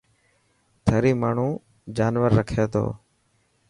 [0.85, 1.47] ٿري ماڻهو
[1.97, 2.85] جانور رکي ٿو.